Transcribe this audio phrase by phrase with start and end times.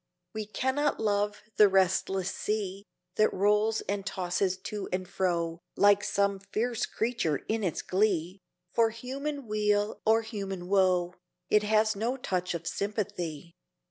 [0.33, 2.85] We cannot love the restless sea,
[3.17, 8.39] That rolls and tosses to and fro Like some fierce creature in its glee;
[8.73, 11.13] For human weal or human woe
[11.51, 13.53] It has no touch of sympathy.